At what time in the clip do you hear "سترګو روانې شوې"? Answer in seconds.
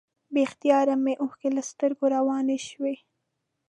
1.69-2.95